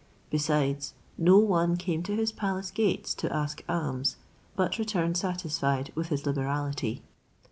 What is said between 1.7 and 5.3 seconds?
came to his palace gates to ask alms, but returned